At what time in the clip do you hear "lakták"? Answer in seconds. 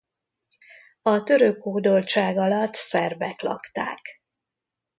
3.41-4.21